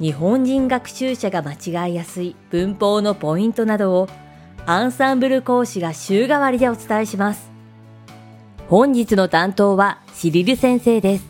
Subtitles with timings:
[0.00, 4.08] 日本人学習者が間違いやすい文法のポイントなどを
[4.64, 7.50] アンサンブル講師が週替わりでお伝えします。
[8.68, 11.26] 本日の担当はシリル先生です。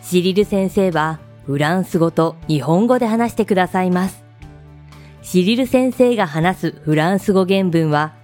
[0.00, 4.24] シリル先生はフランス語と日本語で話してくださいます。
[5.20, 8.14] シリル先生が話すフランス語原文は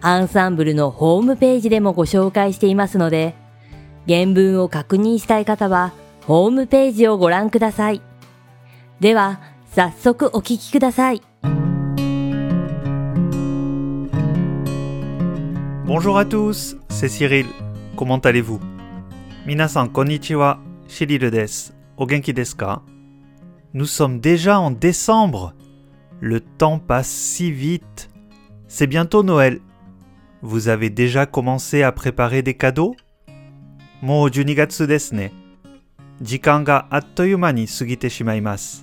[0.00, 3.36] アンサンブルのホームページでもご紹介していますので、
[4.08, 5.92] 原文を確認したい方は
[6.26, 8.02] ホームページをご覧ください。
[9.03, 9.39] では、
[9.73, 11.21] 早速お聞きください。
[15.85, 17.45] Bonjour à tous, c'est Cyril.
[17.95, 18.59] Comment allez-vous
[19.45, 21.75] 皆さんこんにちは、シリルです。
[21.97, 22.83] お元気ですか
[23.73, 25.53] Nous sommes déjà en décembre.
[26.19, 28.09] Le temps passe si vite.
[28.67, 29.61] C'est bientôt Noël.
[30.41, 32.95] Vous avez déjà commencé à préparer des cadeaux
[34.01, 35.33] もう12月ですね。
[36.21, 38.82] 時間があっという間に過ぎてしまいます。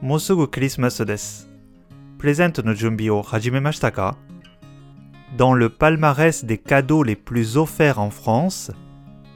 [0.00, 1.48] もうすぐクリスマスです。
[2.18, 4.16] プレゼントの準備を始めましたか
[5.36, 8.72] Dans le palmarès des cadeaux les plus offerts en France,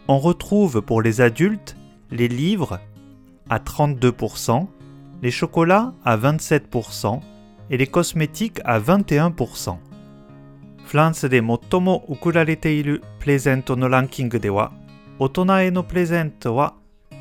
[0.08, 1.76] on retrouve pour les adultes
[2.10, 2.80] les livres
[3.48, 4.66] à 32%,
[5.22, 7.20] les chocolats à 27%
[7.70, 9.76] et les cosmétiques à 21%.
[10.84, 14.72] フランスで最も贈られているプレゼントのランキングでは、
[15.18, 16.74] 大人へのプレゼントは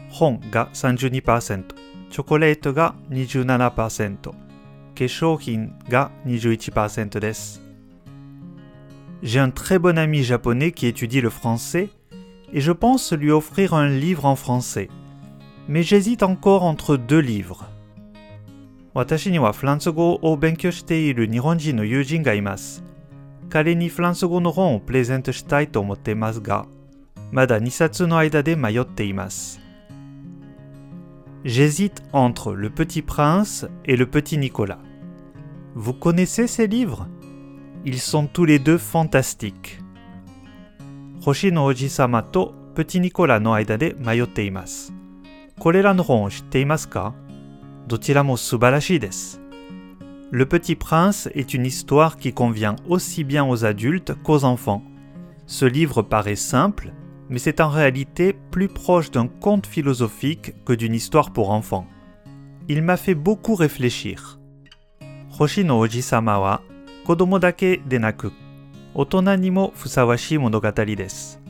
[0.09, 1.65] 本が32%、
[2.13, 4.33] チョコレートが27%、化
[4.95, 7.61] 粧品が21%です。
[9.21, 11.89] J'ai un très bon ami japonais qui étudie le français
[12.53, 14.89] et je pense lui offrir un livre en français.
[15.67, 17.65] Mais j'hésite encore entre deux livres.
[18.93, 22.83] 私にはフランス語を勉強している日本人の友人がいます。
[23.49, 26.65] 彼にフランス語の本をプレゼントしたいと思っていますが、
[27.31, 29.61] まだ2冊の間で迷っています。
[31.44, 34.80] J'hésite entre Le Petit Prince et Le Petit Nicolas.
[35.74, 37.06] Vous connaissez ces livres?
[37.84, 39.78] Ils sont tous les deux fantastiques.
[50.30, 54.82] Le Petit Prince est une histoire qui convient aussi bien aux adultes qu'aux enfants.
[55.44, 56.94] Ce livre paraît simple,
[57.28, 61.86] mais c'est en réalité plus proche d'un conte philosophique que d'une histoire pour enfants.
[62.68, 64.38] Il m'a fait beaucoup réfléchir.
[65.30, 66.62] 星のおじさまは
[67.04, 68.32] 子供だけでなく
[68.94, 71.40] 大人にもふさわしい物語です。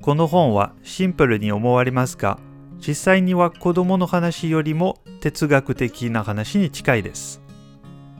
[0.00, 2.38] この本はシンプルに思われますが、
[2.78, 7.42] 実際には子供の話よりも哲学的な話に近いです。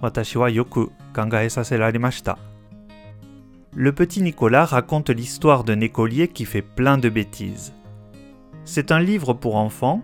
[0.01, 2.39] 私はよく考えさせられました。
[3.75, 7.75] le petit Nicolas raconte l'histoire d'un écolier qui fait plein de bêtises.
[8.65, 10.03] C'est un livre pour enfants,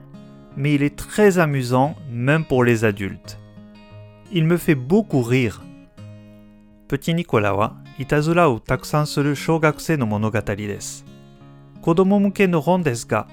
[0.57, 3.39] mais il est très amusant même pour les adultes.
[4.33, 5.63] Il me fait beaucoup rire.
[6.89, 11.05] Petit Nicolas wa itazura o takusan suru shogakusei no monogatari desu.
[11.83, 13.27] Kodomo muke no hon desu ga,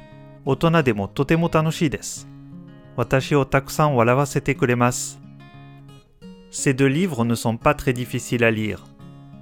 [0.46, 2.26] otona demo totemo tanoshii desu.
[2.98, 5.18] Watashi o takusan warawasete kuremasu.
[6.50, 8.84] Ces deux livres ne sont pas très difficiles à lire.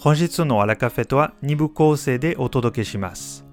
[0.00, 3.44] 本日のアラカフェとは2部構成でお届けします。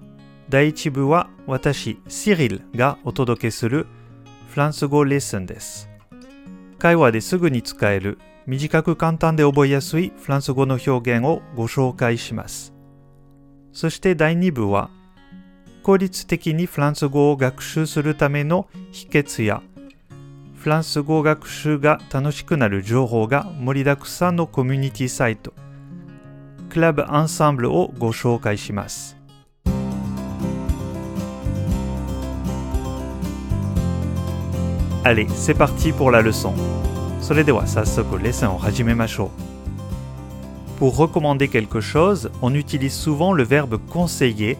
[0.48, 3.88] 第1部は私、シリルがお届けする
[4.50, 5.88] フランス語レッスンです。
[6.78, 12.72] 会話ですぐに使える短く簡単で覚えやすいフランス語の表現をご紹介します。
[13.72, 14.88] そして第2部は
[15.82, 19.64] 効率的にフランス語を学習するための秘訣や
[20.54, 25.52] フランス語学習が楽しくなる情報が盛りだくさんのコミュニティサイト
[26.75, 29.17] クラブアンサンブルをご紹介します。
[35.03, 36.53] Allez, c'est parti pour la leçon.
[37.21, 39.31] それでは早速レッスンを始めましょ
[40.77, 40.79] う。
[40.79, 44.57] Pour recommander quelque chose, on utilise souvent le verbe conseiller,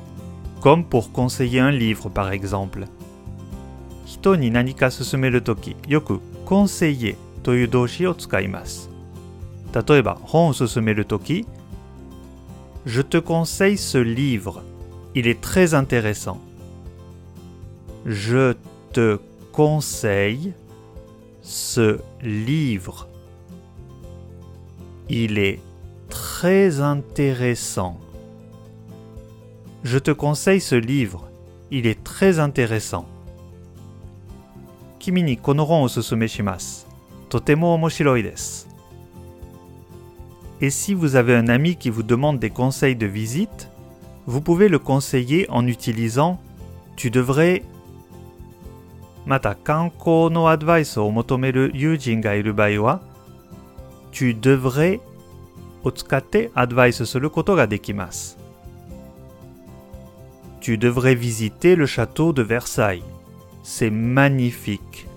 [0.62, 2.88] comme pour conseiller un livre par exemple.
[4.06, 8.90] 人に何か勧めるとき、よく conseiller という動詞を使います。
[9.74, 11.46] 例えば本を勧めるとき、
[12.87, 14.63] je te conseille ce livre.
[15.17, 16.41] Il est très intéressant.
[18.07, 18.55] Je
[18.93, 19.19] te
[19.51, 20.53] conseille
[21.43, 23.09] ce livre.
[25.11, 25.59] Il est
[26.09, 27.99] très intéressant.
[29.83, 31.29] Je te conseille ce livre.
[31.73, 33.07] Il est très intéressant.
[35.01, 36.87] Kimi ni kono o shimasu.
[37.29, 38.76] Totemo omoshiroi desu.
[40.62, 43.70] Et si vous avez un ami qui vous demande des conseils de visite,
[44.28, 46.40] vous pouvez le conseiller en utilisant
[46.96, 47.64] tu devrais
[49.26, 53.02] また観光のアドバイスを求める友人がいる場合は
[54.12, 55.00] tu devrais
[55.84, 58.38] を使ってアドバイスすることができます。
[60.62, 63.04] Tu devrais visiter le château de Versailles.
[63.64, 65.08] C'est magnifique.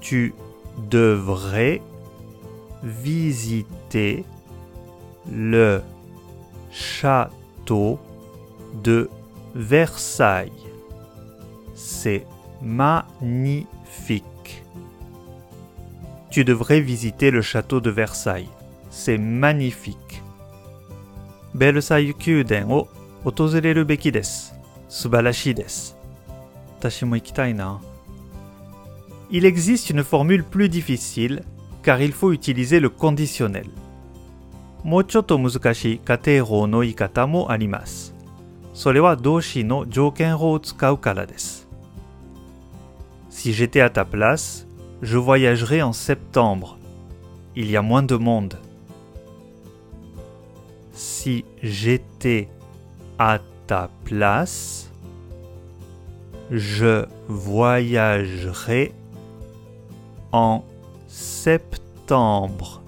[0.00, 0.34] Tu
[0.90, 1.82] devrais
[2.87, 4.23] visiter
[5.31, 5.81] le
[6.71, 7.99] château
[8.83, 9.09] de
[9.55, 10.51] Versailles.
[11.75, 12.25] C'est
[12.61, 14.25] magnifique.
[16.29, 18.49] Tu devrais visiter le château de Versailles.
[18.89, 20.21] C'est magnifique.
[29.31, 31.41] Il existe une formule plus difficile
[31.87, 33.69] car il faut utiliser le conditionnel.
[34.83, 38.11] Mochoto muzukashi kateirou no ikata mo arimasu.
[38.73, 39.15] Sore wa
[39.63, 40.59] no joukenrou
[40.91, 41.25] o kara.
[43.29, 44.67] Si j'étais à ta place,
[45.01, 46.77] je voyagerais en septembre.
[47.55, 48.55] Il y a moins de monde.
[50.91, 52.49] Si j'étais
[53.17, 54.91] à ta place,
[56.51, 58.91] je voyagerai
[60.33, 60.76] en septembre
[61.17, 62.81] septembre.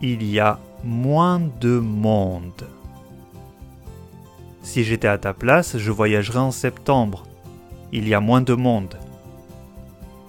[0.00, 2.66] Il y a moins de monde.
[4.62, 7.24] Si j'étais à ta place, je voyagerais en septembre.
[7.92, 8.96] Il y a moins de monde.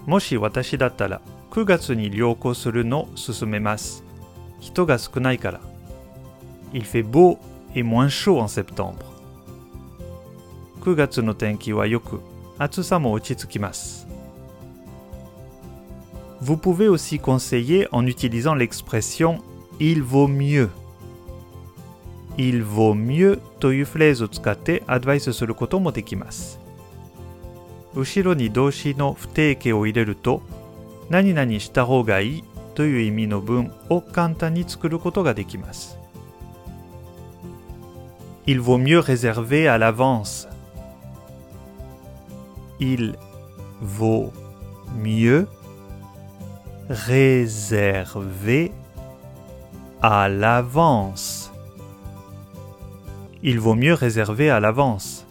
[0.06, 1.20] Moshi watashi dattara,
[1.50, 3.06] kugatsu ni ryoko suru no
[4.84, 5.60] ga.
[6.74, 7.38] Il fait beau
[7.74, 9.06] et moins chaud en septembre.
[10.82, 12.18] Kugatsu no tenki wa yoku,
[12.58, 13.18] atsusa mo.
[16.41, 19.41] Vous pouvez aussi conseiller en utilisant l'expression
[19.79, 20.69] il vaut mieux.
[22.37, 26.59] Il vaut mieux というフレーズを使ってアドバイスすることもできます。
[27.95, 30.41] 後ろに動詞の不定形を入れると
[31.09, 32.43] 何々した方がいい
[32.75, 35.97] という意味の文を簡単に作ることができます。
[38.45, 40.47] Il vaut mieux réserver à l'avance.
[42.79, 43.17] Il
[43.81, 44.31] vaut
[44.95, 45.47] mieux
[46.92, 48.70] réserver
[50.02, 51.50] à l'avance.
[53.42, 55.26] Il vaut mieux réserver à l'avance.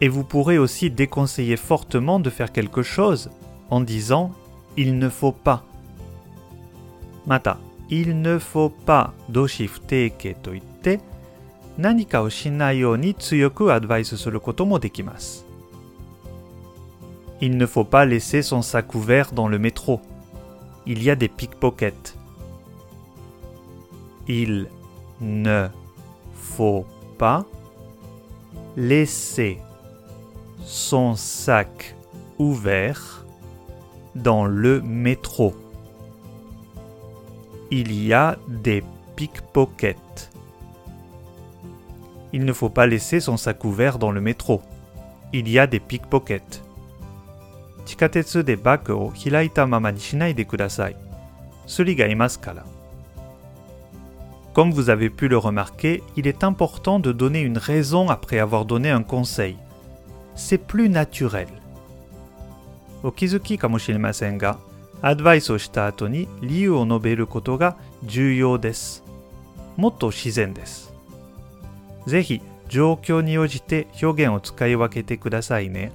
[0.00, 3.30] Et vous pourrez aussi déconseiller fortement de faire quelque chose
[3.68, 4.30] en disant
[4.76, 5.64] il ne faut pas.
[7.26, 7.58] Mata,
[7.90, 10.98] il ne faut pas doshi futeke to itte
[11.78, 15.51] nanika o shinai you ni tsuyoku advice suru koto mo dekimasu.
[17.42, 20.00] Il ne faut pas laisser son sac ouvert dans le métro.
[20.86, 22.16] Il y a des pickpockets.
[24.28, 24.68] Il
[25.20, 25.66] ne
[26.34, 26.86] faut
[27.18, 27.44] pas
[28.76, 29.58] laisser
[30.64, 31.96] son sac
[32.38, 33.26] ouvert
[34.14, 35.52] dans le métro.
[37.72, 38.84] Il y a des
[39.16, 40.30] pickpockets.
[42.32, 44.62] Il ne faut pas laisser son sac ouvert dans le métro.
[45.32, 46.62] Il y a des pickpockets.
[47.84, 50.96] 地下鉄でバッグを開いたままにしないでください。
[51.66, 52.64] スリがいますから。
[54.54, 58.90] Comme vous avez pu le remarquer, il est important de donner une raison après avoir donné
[58.90, 59.56] un conseil.
[60.36, 61.48] C'est plus naturel.
[63.02, 64.58] お気づきかもしれませんが、
[65.00, 69.02] アドバイスをした後に理由を述べることが重要です。
[69.76, 70.92] もっと自然です。
[72.06, 75.92] ぜひ状況に応じて表現を使い分けてくださいね。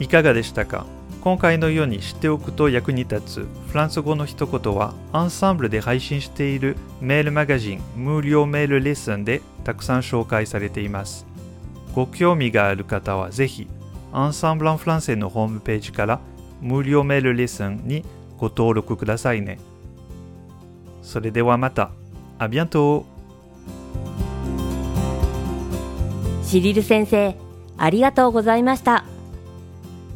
[0.00, 0.86] いかがでしたか？
[1.20, 11.26] 今回のように知っておくと役に立つフランス語の一言はアンサンブルで配信しているメールマガジン無料メールレッスンでたくさん紹介されています。
[11.94, 13.68] ご興味がある方はぜひ
[14.12, 16.20] アンサンブルンフランセのホームページから
[16.62, 18.02] 無料メールレッスンに
[18.38, 19.58] ご登録くださいね。
[21.02, 21.90] それではまた。
[22.38, 23.04] あ、ビアント
[26.42, 27.36] シリル先生、
[27.76, 29.04] ありがとうございました。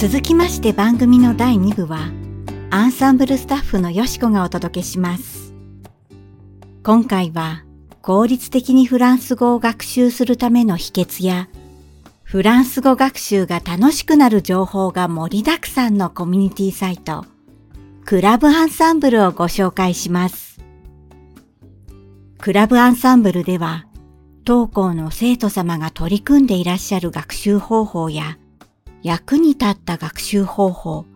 [0.00, 2.12] 続きまして番組の第2部は
[2.70, 5.52] アンサンブルスタッフのよしこがお届けします
[6.84, 7.64] 今回は
[8.00, 11.48] 効率的にフランス語を学習するための秘訣や
[12.22, 17.24] フランス語学習が楽しくなる情報が盛りだくさんのコミュニティサイト、
[18.04, 20.60] クラブアンサンブルをご紹介します。
[22.38, 23.86] クラブアンサンブルでは、
[24.44, 28.36] 当校の生徒様が取り組んでいらっしゃる学習方法や、
[29.02, 31.06] 役に立った学習方法、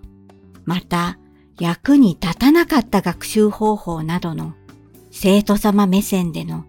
[0.64, 1.18] また
[1.58, 4.54] 役に立たなかった学習方法などの
[5.10, 6.64] 生徒様目線での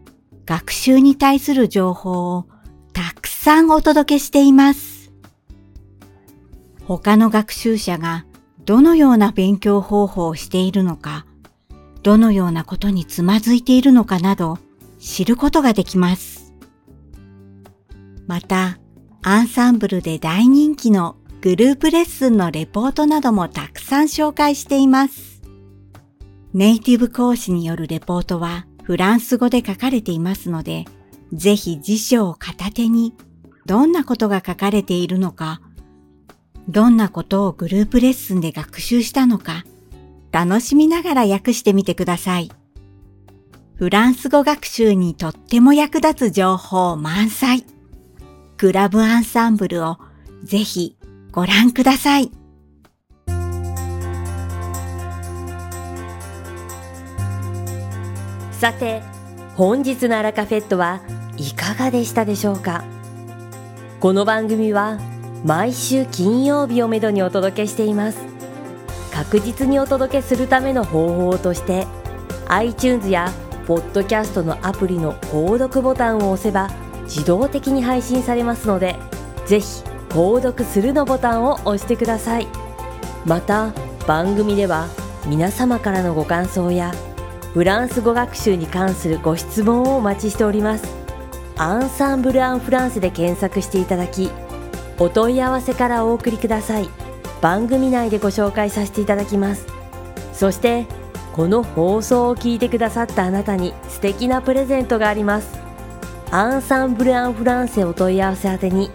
[0.45, 2.45] 学習に対する情報を
[2.91, 5.11] たくさんお届けしています。
[6.85, 8.25] 他の学習者が
[8.65, 11.25] どのような勉強方法をしているのか、
[12.01, 14.57] どのようなことにつまずいているのかなど
[14.99, 16.53] 知ることができます。
[18.27, 18.77] また、
[19.25, 25.41] アンサンブルで大人気のグループレッスンのレポートなどもたくさん紹介しています。
[26.53, 30.83] ネイティブ講師によるレポートはフランス語で書かれていますので、
[31.31, 33.15] ぜひ辞書を片手に
[33.65, 35.61] どんなことが書かれているのか、
[36.67, 39.63] どんなことをグループレッスンで学習したのか、
[40.33, 42.51] 楽しみながら訳してみてください。
[43.75, 47.65] フランス語学習にとっても役立つ情報満載。
[48.63, 49.97] クラブアンサンブルを
[50.45, 50.95] ぜひ
[51.33, 52.31] ご覧ください。
[58.53, 59.01] さて、
[59.57, 61.01] 本日のアラカフェットは
[61.35, 62.85] いかがでしたでしょうか？
[63.99, 64.97] この番組は
[65.43, 68.19] 毎週金曜日をめどにお届けしています
[69.11, 71.85] 確実にお届けするための方法として
[72.47, 73.29] iTunes や
[73.67, 76.69] ポッドキャストのアプリの購読ボタンを押せば
[77.03, 78.95] 自動的に配信されますので
[79.45, 82.47] ぜひ購読するのボタンを押してください。
[83.25, 83.71] また
[84.07, 84.87] 番組では
[85.25, 86.93] 皆様からのご感想や
[87.53, 90.85] フランス語学習に関するご質問をお待ちしております。
[91.57, 94.29] アンサンブル・アン・フランスで検索していただき
[94.99, 96.89] お問い合わせからお送りください。
[97.41, 99.67] 番組内でご紹介させていただきます。
[100.33, 100.85] そして
[101.31, 105.62] この放送を聞いてくださったあなたに素敵なプレゼントがあります。
[106.33, 108.89] アンサンブル・アン・フランセお問い合わせ宛てに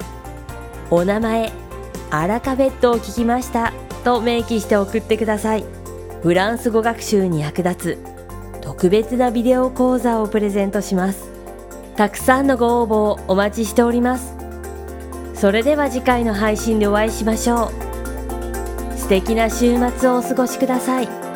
[0.90, 1.52] お名前
[2.10, 5.64] アラカフェットを聞きましたと明記して送ってください。
[6.20, 7.98] フランス語学習に役立つ
[8.60, 11.30] 特別なビデオ講座をプレゼントします。
[11.94, 14.34] たくさんのご応募をお待ちしております。
[15.34, 18.98] それでは次回の配信でお会いしましょう。
[18.98, 21.27] 素敵な週末をお過ごしください。